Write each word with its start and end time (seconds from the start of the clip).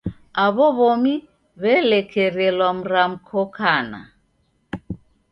Aw'o 0.43 0.67
w'omi 0.77 1.13
w'elekerelwa 1.61 2.69
mramko 2.77 3.41
kana. 3.57 4.01